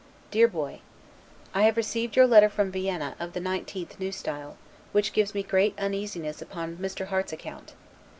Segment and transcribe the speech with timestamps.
[0.31, 0.81] DEAR BOY:
[1.53, 4.07] I have received your letter from Vienna, of the 19th N.
[4.07, 4.53] S.,
[4.93, 7.05] which gives me great uneasiness upon Mr.
[7.09, 7.75] Harte's account.